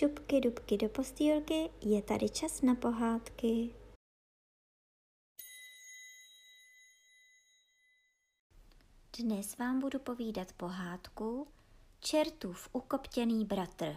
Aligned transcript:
Šupky 0.00 0.40
dubky 0.40 0.76
do 0.76 0.88
postýlky, 0.88 1.70
je 1.80 2.02
tady 2.02 2.28
čas 2.28 2.62
na 2.62 2.74
pohádky. 2.74 3.74
Dnes 9.18 9.58
vám 9.58 9.80
budu 9.80 9.98
povídat 9.98 10.52
pohádku 10.52 11.48
Čertův 12.00 12.68
ukoptěný 12.72 13.44
bratr. 13.44 13.96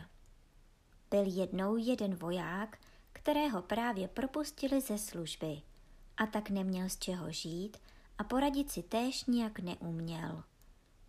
Byl 1.10 1.24
jednou 1.26 1.78
jeden 1.78 2.16
voják, 2.16 2.78
kterého 3.14 3.62
právě 3.62 4.08
propustili 4.08 4.82
ze 4.82 4.98
služby 4.98 5.62
a 6.18 6.26
tak 6.26 6.50
neměl 6.50 6.90
z 6.90 6.98
čeho 6.98 7.32
žít 7.32 7.78
a 8.18 8.24
poradit 8.24 8.72
si 8.72 8.84
též 8.84 9.26
nijak 9.26 9.60
neuměl. 9.60 10.44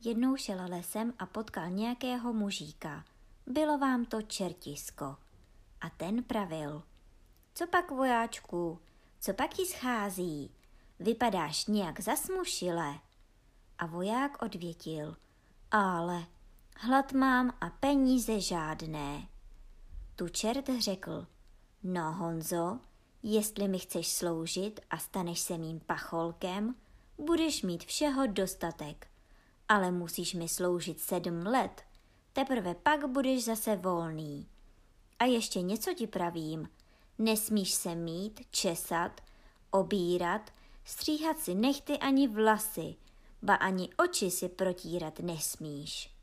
Jednou 0.04 0.36
šel 0.36 0.58
lesem 0.68 1.14
a 1.18 1.26
potkal 1.26 1.70
nějakého 1.70 2.32
mužíka– 2.32 3.04
bylo 3.46 3.78
vám 3.78 4.04
to 4.04 4.22
čertisko. 4.22 5.16
A 5.80 5.90
ten 5.90 6.24
pravil, 6.24 6.82
co 7.54 7.66
pak 7.66 7.90
vojáčku, 7.90 8.78
co 9.20 9.34
pak 9.34 9.58
jí 9.58 9.66
schází, 9.66 10.54
vypadáš 11.00 11.66
nějak 11.66 12.00
zasmušile. 12.00 12.94
A 13.78 13.86
voják 13.86 14.42
odvětil, 14.42 15.16
ale 15.70 16.26
hlad 16.76 17.12
mám 17.12 17.52
a 17.60 17.70
peníze 17.70 18.40
žádné. 18.40 19.28
Tu 20.16 20.28
čert 20.28 20.68
řekl, 20.78 21.26
no 21.82 22.12
Honzo, 22.12 22.78
jestli 23.22 23.68
mi 23.68 23.78
chceš 23.78 24.08
sloužit 24.08 24.80
a 24.90 24.98
staneš 24.98 25.40
se 25.40 25.58
mým 25.58 25.80
pacholkem, 25.80 26.74
budeš 27.18 27.62
mít 27.62 27.84
všeho 27.84 28.26
dostatek, 28.26 29.06
ale 29.68 29.90
musíš 29.90 30.34
mi 30.34 30.48
sloužit 30.48 31.00
sedm 31.00 31.46
let– 31.46 31.82
teprve 32.34 32.74
pak 32.74 33.08
budeš 33.08 33.44
zase 33.44 33.76
volný. 33.76 34.48
A 35.18 35.24
ještě 35.24 35.62
něco 35.62 35.94
ti 35.94 36.06
pravím, 36.06 36.68
nesmíš 37.18 37.72
se 37.72 37.94
mít, 37.94 38.40
česat, 38.50 39.20
obírat, 39.70 40.50
stříhat 40.84 41.38
si 41.38 41.54
nechty 41.54 41.98
ani 41.98 42.28
vlasy, 42.28 42.96
ba 43.42 43.54
ani 43.54 43.90
oči 43.96 44.30
si 44.30 44.48
protírat 44.48 45.18
nesmíš. 45.18 46.14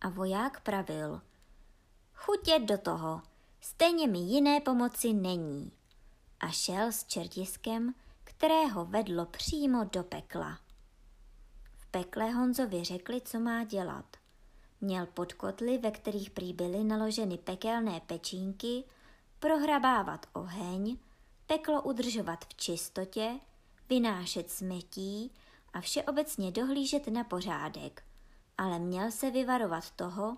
A 0.00 0.08
voják 0.08 0.60
pravil, 0.60 1.20
chutě 2.14 2.58
do 2.58 2.78
toho, 2.78 3.22
stejně 3.60 4.06
mi 4.06 4.18
jiné 4.18 4.60
pomoci 4.60 5.12
není. 5.12 5.72
A 6.40 6.48
šel 6.48 6.92
s 6.92 7.04
čertiskem, 7.04 7.94
kterého 8.24 8.84
vedlo 8.84 9.26
přímo 9.26 9.84
do 9.84 10.02
pekla. 10.02 10.58
V 11.78 11.86
pekle 11.86 12.30
Honzovi 12.30 12.84
řekli, 12.84 13.20
co 13.20 13.40
má 13.40 13.64
dělat. 13.64 14.21
Měl 14.84 15.06
podkotly, 15.06 15.78
ve 15.78 15.90
kterých 15.90 16.30
prý 16.30 16.52
byly 16.52 16.84
naloženy 16.84 17.38
pekelné 17.38 18.00
pečínky, 18.00 18.84
prohrabávat 19.38 20.26
oheň, 20.32 20.96
peklo 21.46 21.82
udržovat 21.82 22.44
v 22.44 22.54
čistotě, 22.54 23.40
vynášet 23.88 24.50
smetí 24.50 25.32
a 25.72 25.80
všeobecně 25.80 26.50
dohlížet 26.50 27.06
na 27.08 27.24
pořádek, 27.24 28.02
ale 28.58 28.78
měl 28.78 29.10
se 29.10 29.30
vyvarovat 29.30 29.90
toho, 29.90 30.36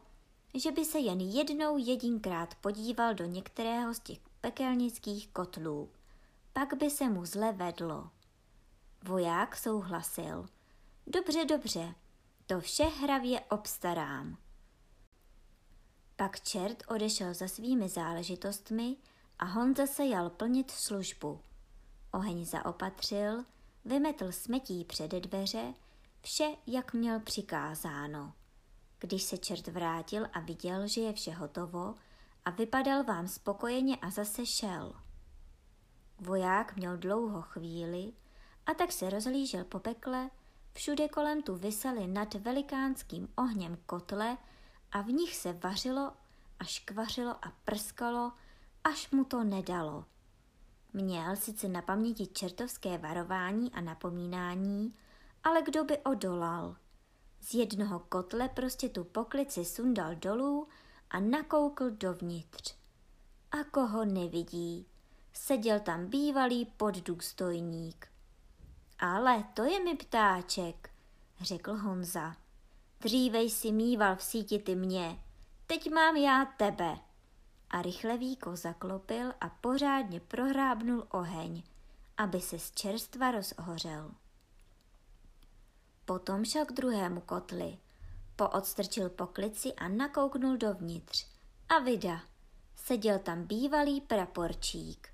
že 0.54 0.72
by 0.72 0.84
se 0.84 0.98
jen 0.98 1.20
jednou 1.20 1.78
jedinkrát 1.78 2.54
podíval 2.54 3.14
do 3.14 3.24
některého 3.24 3.94
z 3.94 3.98
těch 3.98 4.18
pekelnických 4.40 5.28
kotlů. 5.28 5.90
Pak 6.52 6.74
by 6.74 6.90
se 6.90 7.08
mu 7.08 7.24
zle 7.24 7.52
vedlo. 7.52 8.10
Voják 9.04 9.56
souhlasil. 9.56 10.46
Dobře, 11.06 11.44
dobře, 11.44 11.94
to 12.46 12.60
vše 12.60 12.84
hravě 12.84 13.40
obstarám. 13.40 14.38
Pak 16.16 16.40
čert 16.40 16.82
odešel 16.88 17.34
za 17.34 17.48
svými 17.48 17.88
záležitostmi 17.88 18.96
a 19.38 19.44
Honza 19.44 19.86
se 19.86 20.04
jal 20.04 20.30
plnit 20.30 20.70
službu. 20.70 21.40
Oheň 22.12 22.44
zaopatřil, 22.44 23.44
vymetl 23.84 24.32
smetí 24.32 24.84
před 24.84 25.10
dveře, 25.10 25.74
vše, 26.20 26.48
jak 26.66 26.92
měl 26.92 27.20
přikázáno. 27.20 28.32
Když 28.98 29.22
se 29.22 29.38
čert 29.38 29.66
vrátil 29.66 30.26
a 30.32 30.40
viděl, 30.40 30.86
že 30.86 31.00
je 31.00 31.12
vše 31.12 31.32
hotovo, 31.32 31.94
a 32.44 32.50
vypadal 32.50 33.04
vám 33.04 33.28
spokojeně 33.28 33.96
a 33.96 34.10
zase 34.10 34.46
šel. 34.46 34.94
Voják 36.18 36.76
měl 36.76 36.96
dlouho 36.96 37.42
chvíli 37.42 38.12
a 38.66 38.74
tak 38.74 38.92
se 38.92 39.10
rozlížel 39.10 39.64
po 39.64 39.78
pekle, 39.78 40.30
Všude 40.76 41.08
kolem 41.08 41.42
tu 41.42 41.54
visely 41.54 42.06
nad 42.06 42.34
velikánským 42.34 43.28
ohněm 43.36 43.78
kotle 43.86 44.36
a 44.92 45.02
v 45.02 45.06
nich 45.06 45.36
se 45.36 45.52
vařilo 45.52 46.12
a 46.58 46.64
škvařilo 46.64 47.30
a 47.30 47.52
prskalo, 47.64 48.32
až 48.84 49.10
mu 49.10 49.24
to 49.24 49.44
nedalo. 49.44 50.04
Měl 50.92 51.36
sice 51.36 51.68
na 51.68 51.82
paměti 51.82 52.26
čertovské 52.26 52.98
varování 52.98 53.72
a 53.72 53.80
napomínání, 53.80 54.94
ale 55.44 55.62
kdo 55.62 55.84
by 55.84 55.98
odolal? 55.98 56.76
Z 57.40 57.54
jednoho 57.54 58.00
kotle 58.00 58.48
prostě 58.48 58.88
tu 58.88 59.04
poklici 59.04 59.64
sundal 59.64 60.14
dolů 60.14 60.68
a 61.10 61.20
nakoukl 61.20 61.90
dovnitř. 61.90 62.74
A 63.50 63.64
koho 63.64 64.04
nevidí? 64.04 64.86
Seděl 65.32 65.80
tam 65.80 66.06
bývalý 66.06 66.64
poddůstojník. 66.64 68.13
Ale 69.04 69.44
to 69.54 69.64
je 69.64 69.84
mi 69.84 69.96
ptáček, 69.96 70.90
řekl 71.40 71.76
Honza. 71.76 72.36
Dřívej 73.00 73.50
si 73.50 73.72
mýval 73.72 74.16
v 74.16 74.22
síti 74.22 74.58
ty 74.58 74.74
mě, 74.74 75.18
teď 75.66 75.90
mám 75.90 76.16
já 76.16 76.44
tebe. 76.44 76.98
A 77.70 77.82
rychle 77.82 78.18
víko 78.18 78.56
zaklopil 78.56 79.32
a 79.40 79.48
pořádně 79.48 80.20
prohrábnul 80.20 81.06
oheň, 81.10 81.62
aby 82.16 82.40
se 82.40 82.58
z 82.58 82.70
čerstva 82.70 83.30
rozhořel. 83.30 84.10
Potom 86.04 86.44
šel 86.44 86.64
k 86.64 86.72
druhému 86.72 87.20
kotli, 87.20 87.78
poodstrčil 88.36 89.10
poklici 89.10 89.72
a 89.72 89.88
nakouknul 89.88 90.56
dovnitř. 90.56 91.26
A 91.68 91.78
vida, 91.78 92.20
seděl 92.76 93.18
tam 93.18 93.44
bývalý 93.44 94.00
praporčík. 94.00 95.13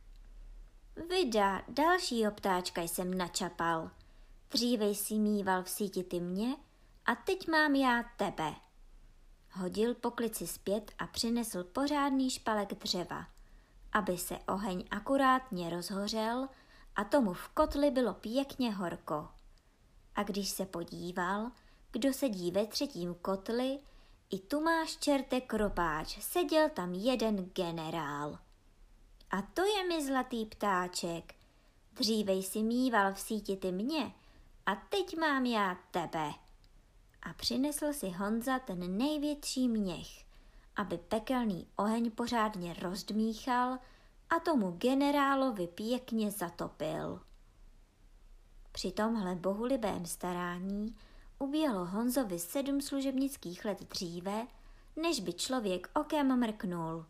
Vida, 1.09 1.63
dalšího 1.69 2.33
ptáčka 2.33 2.83
jsem 2.83 3.19
načapal. 3.19 3.91
Dřívej 4.51 4.95
si 4.95 5.15
mýval 5.15 5.63
v 5.63 5.69
síti 5.71 6.05
ty 6.05 6.21
mě 6.21 6.57
a 7.07 7.15
teď 7.15 7.49
mám 7.49 7.75
já 7.75 8.05
tebe. 8.17 8.55
Hodil 9.53 9.95
poklici 9.95 10.47
zpět 10.47 10.93
a 10.99 11.07
přinesl 11.07 11.65
pořádný 11.65 12.31
špalek 12.31 12.75
dřeva, 12.75 13.27
aby 13.93 14.19
se 14.19 14.39
oheň 14.49 14.85
akurátně 14.91 15.71
rozhořel 15.71 16.49
a 16.97 17.05
tomu 17.05 17.33
v 17.33 17.49
kotli 17.49 17.91
bylo 17.91 18.15
pěkně 18.15 18.75
horko. 18.75 19.29
A 20.15 20.23
když 20.23 20.49
se 20.49 20.67
podíval, 20.67 21.51
kdo 21.91 22.13
sedí 22.13 22.51
ve 22.51 22.67
třetím 22.67 23.15
kotli, 23.15 23.79
i 24.31 24.39
tu 24.39 24.61
máš 24.61 24.97
čerte 24.97 25.41
kropáč, 25.41 26.19
seděl 26.23 26.69
tam 26.69 26.95
jeden 26.95 27.37
generál. 27.45 28.39
A 29.31 29.43
to 29.43 29.63
je 29.65 29.89
mi 29.89 30.07
zlatý 30.07 30.47
ptáček. 30.47 31.35
Dřívej 31.93 32.43
si 32.43 32.63
mýval 32.63 33.15
v 33.15 33.21
síti 33.21 33.57
ty 33.57 33.73
mě 33.73 34.13
a 34.67 34.77
teď 34.77 35.17
mám 35.17 35.47
já 35.47 35.79
tebe. 35.91 36.31
A 37.23 37.33
přinesl 37.37 37.93
si 37.93 38.11
Honza 38.11 38.59
ten 38.59 38.99
největší 38.99 39.69
měch, 39.69 40.25
aby 40.77 40.99
pekelný 40.99 41.67
oheň 41.77 42.11
pořádně 42.11 42.75
rozdmíchal 42.75 43.79
a 44.31 44.41
tomu 44.45 44.71
generálovi 44.71 45.67
pěkně 45.67 46.31
zatopil. 46.31 47.21
Při 48.73 48.93
tomhle 48.93 49.35
bohulibém 49.35 50.07
starání 50.07 50.97
uběhlo 51.39 51.85
Honzovi 51.85 52.39
sedm 52.39 52.81
služebnických 52.81 53.65
let 53.65 53.83
dříve, 53.83 54.47
než 54.97 55.21
by 55.21 55.33
člověk 55.33 55.91
okem 55.95 56.39
mrknul 56.41 57.07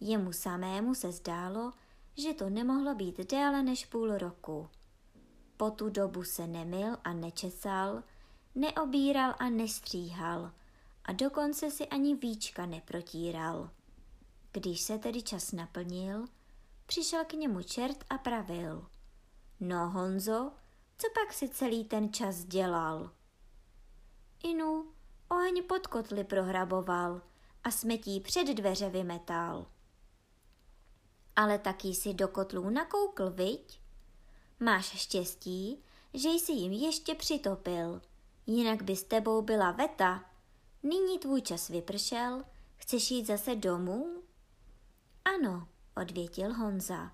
Jemu 0.00 0.32
samému 0.32 0.94
se 0.94 1.12
zdálo, 1.12 1.72
že 2.16 2.34
to 2.34 2.50
nemohlo 2.50 2.94
být 2.94 3.18
déle 3.30 3.62
než 3.62 3.86
půl 3.86 4.18
roku. 4.18 4.68
Po 5.56 5.70
tu 5.70 5.90
dobu 5.90 6.24
se 6.24 6.46
nemil 6.46 6.96
a 7.04 7.12
nečesal, 7.12 8.02
neobíral 8.54 9.34
a 9.38 9.48
nestříhal 9.48 10.52
a 11.04 11.12
dokonce 11.12 11.70
si 11.70 11.86
ani 11.86 12.14
víčka 12.14 12.66
neprotíral. 12.66 13.70
Když 14.52 14.80
se 14.80 14.98
tedy 14.98 15.22
čas 15.22 15.52
naplnil, 15.52 16.24
přišel 16.86 17.24
k 17.24 17.32
němu 17.32 17.62
čert 17.62 18.04
a 18.10 18.18
pravil. 18.18 18.86
No 19.60 19.90
Honzo, 19.90 20.52
co 20.98 21.06
pak 21.14 21.32
si 21.32 21.48
celý 21.48 21.84
ten 21.84 22.12
čas 22.12 22.44
dělal? 22.44 23.10
Inu, 24.42 24.92
oheň 25.28 25.62
pod 25.68 25.86
kotly 25.86 26.24
prohraboval 26.24 27.22
a 27.64 27.70
smetí 27.70 28.20
před 28.20 28.44
dveře 28.44 28.90
vymetal. 28.90 29.66
Ale 31.40 31.58
taky 31.58 31.94
si 31.94 32.14
do 32.14 32.28
kotlů 32.28 32.70
nakoukl, 32.70 33.30
viď? 33.30 33.80
Máš 34.60 34.86
štěstí, 34.86 35.82
že 36.14 36.28
jsi 36.28 36.52
jim 36.52 36.72
ještě 36.72 37.14
přitopil, 37.14 38.02
jinak 38.46 38.82
by 38.82 38.96
s 38.96 39.02
tebou 39.04 39.42
byla 39.42 39.70
veta. 39.70 40.24
Nyní 40.82 41.18
tvůj 41.18 41.42
čas 41.42 41.68
vypršel, 41.68 42.44
Chceš 42.80 43.10
jít 43.10 43.26
zase 43.26 43.56
domů? 43.56 44.22
Ano, 45.24 45.68
odvětil 46.02 46.54
Honza. 46.54 47.12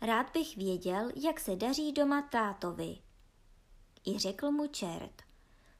Rád 0.00 0.32
bych 0.32 0.56
věděl, 0.56 1.10
jak 1.14 1.40
se 1.40 1.56
daří 1.56 1.92
doma 1.92 2.22
tátovi. 2.22 2.98
I 4.06 4.18
řekl 4.18 4.50
mu 4.50 4.66
čert. 4.66 5.22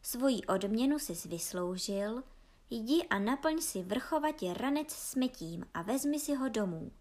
Svojí 0.02 0.46
odměnu 0.46 0.98
si 0.98 1.28
vysloužil, 1.28 2.22
jdi 2.70 3.06
a 3.10 3.18
naplň 3.18 3.60
si 3.60 3.82
vrchovatě 3.82 4.54
ranec 4.54 4.90
s 4.90 5.14
metím 5.14 5.66
a 5.74 5.82
vezmi 5.82 6.20
si 6.20 6.34
ho 6.34 6.48
domů. 6.48 6.92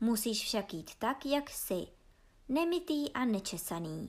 Musíš 0.00 0.44
však 0.44 0.74
jít 0.74 0.94
tak, 0.98 1.26
jak 1.26 1.50
jsi, 1.50 1.86
nemitý 2.48 3.12
a 3.12 3.24
nečesaný, 3.24 4.08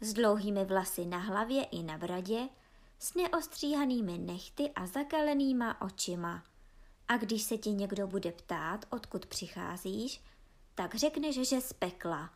s 0.00 0.12
dlouhými 0.12 0.64
vlasy 0.64 1.06
na 1.06 1.18
hlavě 1.18 1.64
i 1.64 1.82
na 1.82 1.98
bradě, 1.98 2.48
s 2.98 3.14
neostříhanými 3.14 4.18
nechty 4.18 4.70
a 4.70 4.86
zakalenýma 4.86 5.80
očima. 5.80 6.44
A 7.08 7.16
když 7.16 7.42
se 7.42 7.58
ti 7.58 7.70
někdo 7.70 8.06
bude 8.06 8.32
ptát, 8.32 8.84
odkud 8.90 9.26
přicházíš, 9.26 10.22
tak 10.74 10.94
řekneš, 10.94 11.48
že 11.48 11.60
z 11.60 11.72
pekla. 11.72 12.30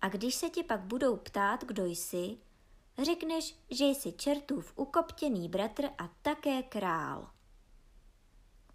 A 0.00 0.08
když 0.08 0.34
se 0.34 0.50
ti 0.50 0.62
pak 0.62 0.80
budou 0.80 1.16
ptát, 1.16 1.64
kdo 1.64 1.84
jsi, 1.84 2.38
řekneš, 3.02 3.56
že 3.70 3.84
jsi 3.84 4.12
čertův 4.12 4.72
ukoptěný 4.76 5.48
bratr 5.48 5.84
a 5.98 6.08
také 6.22 6.62
král. 6.62 7.30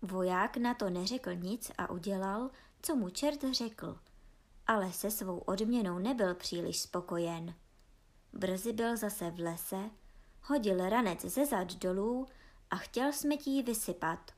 Voják 0.01 0.57
na 0.57 0.73
to 0.73 0.89
neřekl 0.89 1.35
nic 1.35 1.71
a 1.77 1.89
udělal, 1.89 2.49
co 2.85 2.95
mu 2.95 3.09
čert 3.09 3.39
řekl, 3.51 3.99
ale 4.67 4.93
se 4.93 5.11
svou 5.11 5.37
odměnou 5.37 5.99
nebyl 5.99 6.35
příliš 6.35 6.79
spokojen. 6.79 7.55
Brzy 8.33 8.73
byl 8.73 8.97
zase 8.97 9.31
v 9.31 9.39
lese, 9.39 9.89
hodil 10.41 10.89
ranec 10.89 11.21
ze 11.21 11.45
zad 11.45 11.73
dolů 11.75 12.27
a 12.69 12.75
chtěl 12.75 13.13
smetí 13.13 13.63
vysypat. 13.63 14.31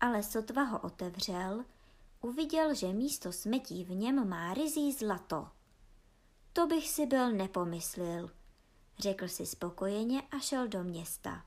Ale 0.00 0.22
sotva 0.22 0.62
ho 0.62 0.78
otevřel, 0.78 1.64
uviděl, 2.20 2.74
že 2.74 2.92
místo 2.92 3.32
smetí 3.32 3.84
v 3.84 3.90
něm 3.90 4.28
má 4.28 4.54
rizí 4.54 4.92
zlato. 4.92 5.48
To 6.52 6.66
bych 6.66 6.88
si 6.88 7.06
byl 7.06 7.32
nepomyslil, 7.32 8.30
řekl 8.98 9.28
si 9.28 9.46
spokojeně 9.46 10.22
a 10.22 10.38
šel 10.38 10.68
do 10.68 10.84
města. 10.84 11.44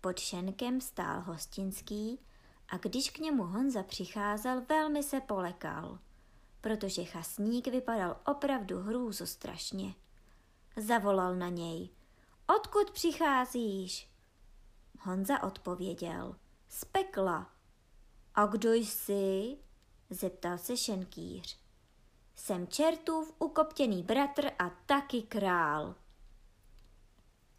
Pod 0.00 0.18
šenkem 0.18 0.80
stál 0.80 1.20
hostinský 1.20 2.20
a 2.68 2.76
když 2.76 3.10
k 3.10 3.18
němu 3.18 3.42
Honza 3.42 3.82
přicházel, 3.82 4.62
velmi 4.68 5.02
se 5.02 5.20
polekal, 5.20 5.98
protože 6.60 7.04
chasník 7.04 7.68
vypadal 7.68 8.20
opravdu 8.26 8.78
hrůzo 8.80 9.26
strašně. 9.26 9.94
Zavolal 10.76 11.36
na 11.36 11.48
něj. 11.48 11.88
Odkud 12.56 12.90
přicházíš? 12.90 14.10
Honza 15.00 15.42
odpověděl. 15.42 16.36
Z 16.68 16.84
pekla. 16.84 17.50
A 18.34 18.46
kdo 18.46 18.72
jsi? 18.72 19.58
Zeptal 20.10 20.58
se 20.58 20.76
šenkýř. 20.76 21.58
Jsem 22.34 22.66
čertův 22.66 23.34
ukoptěný 23.38 24.02
bratr 24.02 24.50
a 24.58 24.70
taky 24.86 25.22
král. 25.22 25.94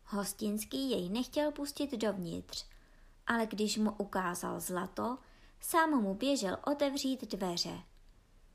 Hostinský 0.05 0.91
jej 0.91 1.09
nechtěl 1.09 1.51
pustit 1.51 1.91
dovnitř, 1.91 2.65
ale 3.29 3.45
když 3.45 3.77
mu 3.77 3.91
ukázal 3.91 4.59
zlato, 4.59 5.17
sám 5.59 5.89
mu 5.89 6.15
běžel 6.15 6.57
otevřít 6.67 7.31
dveře. 7.31 7.79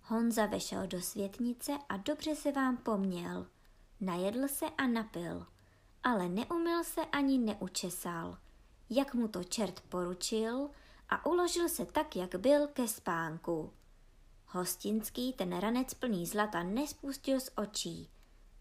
Honza 0.02 0.46
vešel 0.46 0.86
do 0.86 1.02
světnice 1.02 1.72
a 1.88 1.96
dobře 1.96 2.36
se 2.36 2.52
vám 2.52 2.76
poměl. 2.76 3.46
Najedl 4.00 4.48
se 4.48 4.66
a 4.78 4.86
napil, 4.86 5.46
ale 6.02 6.28
neumil 6.28 6.84
se 6.84 7.00
ani 7.04 7.38
neučesal, 7.38 8.38
jak 8.90 9.14
mu 9.14 9.28
to 9.28 9.44
čert 9.44 9.80
poručil 9.80 10.70
a 11.08 11.26
uložil 11.26 11.68
se 11.68 11.86
tak, 11.86 12.16
jak 12.16 12.34
byl 12.36 12.66
ke 12.66 12.88
spánku. 12.88 13.72
Hostinský 14.46 15.32
ten 15.32 15.58
ranec 15.58 15.94
plný 15.94 16.26
zlata 16.26 16.62
nespustil 16.62 17.40
z 17.40 17.50
očí 17.56 18.10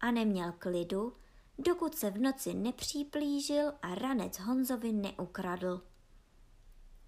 a 0.00 0.10
neměl 0.10 0.52
klidu, 0.58 1.16
dokud 1.58 1.94
se 1.94 2.10
v 2.10 2.18
noci 2.18 2.54
nepříplížil 2.54 3.72
a 3.82 3.94
ranec 3.94 4.38
Honzovi 4.38 4.92
neukradl. 4.92 5.82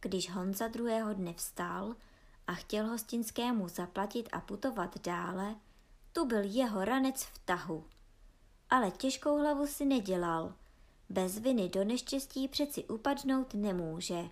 Když 0.06 0.30
Honza 0.30 0.68
druhého 0.68 1.14
dne 1.14 1.32
vstal 1.32 1.94
a 2.46 2.54
chtěl 2.54 2.86
hostinskému 2.86 3.68
zaplatit 3.68 4.28
a 4.32 4.40
putovat 4.40 4.98
dále, 4.98 5.56
tu 6.12 6.26
byl 6.26 6.42
jeho 6.42 6.84
ranec 6.84 7.22
v 7.22 7.38
tahu. 7.38 7.84
Ale 8.70 8.90
těžkou 8.90 9.38
hlavu 9.38 9.66
si 9.66 9.84
nedělal. 9.84 10.54
Bez 11.08 11.38
viny 11.38 11.68
do 11.68 11.84
neštěstí 11.84 12.48
přeci 12.48 12.84
upadnout 12.84 13.54
nemůže. 13.54 14.24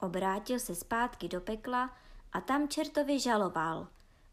Obrátil 0.00 0.58
se 0.58 0.74
zpátky 0.74 1.28
do 1.28 1.40
pekla 1.40 1.96
a 2.32 2.40
tam 2.40 2.68
čertovi 2.68 3.20
žaloval 3.20 3.88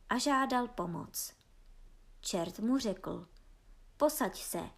a 0.09 0.17
žádal 0.17 0.67
pomoc. 0.67 1.33
Čert 2.21 2.59
mu 2.59 2.77
řekl, 2.77 3.27
posaď 3.97 4.41
se, 4.41 4.69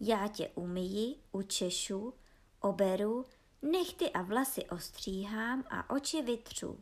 já 0.00 0.28
tě 0.28 0.48
umyji, 0.54 1.16
učešu, 1.32 2.14
oberu 2.60 3.26
nechty 3.62 4.10
a 4.10 4.22
vlasy 4.22 4.64
ostříhám 4.64 5.64
a 5.70 5.90
oči 5.90 6.22
vytřu. 6.22 6.80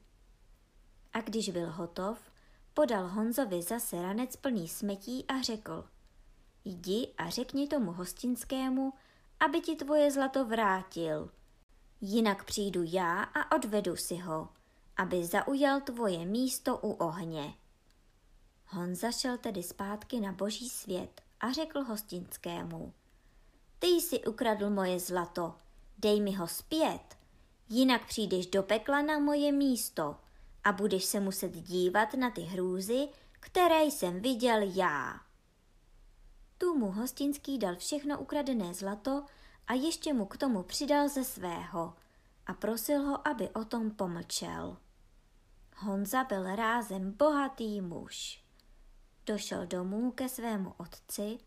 A 1.13 1.21
když 1.21 1.51
byl 1.51 1.71
hotov, 1.71 2.19
podal 2.75 3.09
Honzovi 3.09 3.63
zase 3.63 4.03
ranec 4.03 4.37
plný 4.37 4.69
smetí 4.69 5.25
a 5.29 5.43
řekl, 5.43 5.89
jdi 6.65 7.15
a 7.19 7.31
řekni 7.31 7.69
tomu 7.69 7.93
hostinskému, 7.93 8.93
aby 9.41 9.61
ti 9.61 9.77
tvoje 9.77 10.11
zlato 10.11 10.45
vrátil. 10.45 11.31
Jinak 12.01 12.45
přijdu 12.45 12.83
já 12.85 13.23
a 13.23 13.57
odvedu 13.57 13.97
si 13.97 14.17
ho, 14.17 14.49
aby 14.97 15.25
zaujal 15.25 15.81
tvoje 15.81 16.27
místo 16.27 16.79
u 16.79 16.93
ohně. 16.93 17.55
Honza 18.67 19.13
šel 19.13 19.39
tedy 19.39 19.63
zpátky 19.63 20.21
na 20.21 20.33
boží 20.33 20.69
svět 20.69 21.21
a 21.41 21.53
řekl 21.53 21.83
hostinskému, 21.85 22.95
ty 23.79 23.87
jsi 23.87 24.25
ukradl 24.25 24.71
moje 24.71 25.01
zlato, 25.01 25.55
dej 25.99 26.21
mi 26.21 26.33
ho 26.33 26.49
zpět, 26.49 27.17
jinak 27.69 28.07
přijdeš 28.07 28.47
do 28.47 28.63
pekla 28.63 29.03
na 29.03 29.19
moje 29.19 29.53
místo 29.53 30.17
a 30.65 30.73
budeš 30.73 31.05
se 31.05 31.21
muset 31.21 31.53
dívat 31.53 32.15
na 32.15 32.31
ty 32.31 32.41
hrůzy, 32.41 33.09
které 33.41 33.85
jsem 33.85 34.21
viděl 34.21 34.59
já. 34.63 35.21
Tu 36.59 36.75
mu 36.75 36.91
hostinský 36.91 37.59
dal 37.59 37.77
všechno 37.77 38.21
ukradené 38.21 38.75
zlato 38.75 39.25
a 39.67 39.75
ještě 39.75 40.13
mu 40.13 40.27
k 40.27 40.37
tomu 40.37 40.63
přidal 40.63 41.09
ze 41.09 41.25
svého 41.25 41.95
a 42.47 42.55
prosil 42.55 43.03
ho, 43.03 43.29
aby 43.29 43.49
o 43.49 43.65
tom 43.65 43.91
pomlčel. 43.91 44.77
Honza 45.77 46.25
byl 46.25 46.57
rázem 46.57 47.13
bohatý 47.13 47.81
muž. 47.81 48.45
Došel 49.27 49.67
domů 49.67 50.11
ke 50.11 50.29
svému 50.29 50.75
otci, 50.77 51.39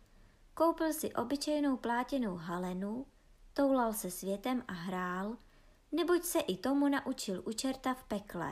koupil 0.53 0.93
si 0.93 1.13
obyčejnou 1.13 1.77
plátěnou 1.77 2.35
halenu 2.35 3.05
toulal 3.53 3.93
se 3.93 4.11
světem 4.11 4.63
a 4.67 4.73
hrál, 4.73 5.37
neboť 5.91 6.23
se 6.23 6.39
i 6.39 6.57
tomu 6.57 6.87
naučil 6.87 7.43
u 7.45 7.53
čerta 7.53 7.93
v 7.93 8.03
pekle. 8.03 8.51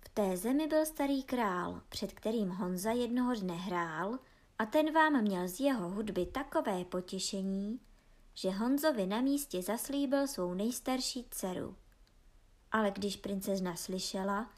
V 0.00 0.08
té 0.08 0.36
zemi 0.36 0.66
byl 0.66 0.86
starý 0.86 1.22
král, 1.22 1.82
před 1.88 2.12
kterým 2.12 2.50
Honza 2.50 2.90
jednoho 2.90 3.34
dne 3.34 3.54
hrál 3.54 4.18
a 4.58 4.66
ten 4.66 4.92
vám 4.92 5.22
měl 5.22 5.48
z 5.48 5.60
jeho 5.60 5.88
hudby 5.88 6.26
takové 6.26 6.84
potěšení, 6.84 7.80
že 8.34 8.50
Honzovi 8.50 9.06
na 9.06 9.20
místě 9.20 9.62
zaslíbil 9.62 10.26
svou 10.26 10.54
nejstarší 10.54 11.26
dceru. 11.30 11.76
Ale 12.72 12.90
když 12.90 13.16
princezna 13.16 13.76
slyšela, 13.76 14.50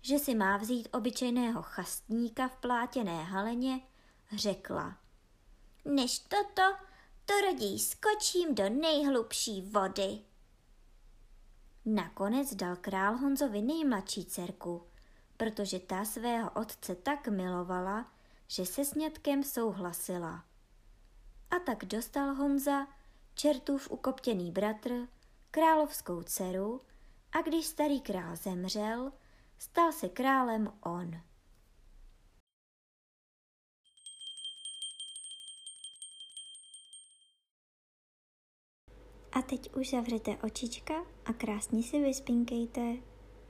že 0.00 0.18
si 0.18 0.34
má 0.34 0.56
vzít 0.56 0.88
obyčejného 0.92 1.62
chastníka 1.62 2.48
v 2.48 2.56
plátěné 2.56 3.22
haleně, 3.22 3.80
řekla. 4.32 4.96
Než 5.84 6.18
toto 6.18 6.85
to 7.26 7.40
raději 7.40 7.78
skočím 7.78 8.54
do 8.54 8.68
nejhlubší 8.68 9.62
vody. 9.62 10.18
Nakonec 11.84 12.54
dal 12.54 12.76
král 12.76 13.16
Honzovi 13.16 13.62
nejmladší 13.62 14.24
dcerku, 14.24 14.86
protože 15.36 15.78
ta 15.78 16.04
svého 16.04 16.50
otce 16.50 16.94
tak 16.94 17.28
milovala, 17.28 18.12
že 18.48 18.66
se 18.66 18.84
snědkem 18.84 19.44
souhlasila. 19.44 20.44
A 21.50 21.58
tak 21.58 21.84
dostal 21.84 22.34
Honza, 22.34 22.86
čertův 23.34 23.90
ukoptěný 23.90 24.50
bratr, 24.50 25.08
královskou 25.50 26.22
dceru 26.22 26.80
a 27.32 27.42
když 27.42 27.66
starý 27.66 28.00
král 28.00 28.36
zemřel, 28.36 29.12
stal 29.58 29.92
se 29.92 30.08
králem 30.08 30.72
on. 30.80 31.20
A 39.36 39.42
teď 39.42 39.74
už 39.74 39.90
zavřete 39.90 40.36
očička 40.42 40.94
a 41.24 41.32
krásně 41.32 41.82
si 41.82 42.00
vyspinkejte. 42.00 42.96